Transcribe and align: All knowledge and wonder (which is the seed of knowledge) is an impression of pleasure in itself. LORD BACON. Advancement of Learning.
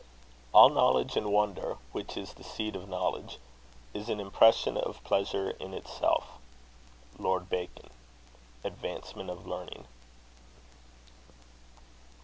All 0.51 0.69
knowledge 0.69 1.15
and 1.15 1.31
wonder 1.31 1.77
(which 1.91 2.17
is 2.17 2.33
the 2.33 2.43
seed 2.43 2.75
of 2.75 2.89
knowledge) 2.89 3.37
is 3.93 4.09
an 4.09 4.19
impression 4.19 4.75
of 4.75 5.03
pleasure 5.03 5.51
in 5.51 5.75
itself. 5.75 6.39
LORD 7.19 7.49
BACON. 7.51 7.91
Advancement 8.63 9.29
of 9.29 9.45
Learning. 9.45 9.85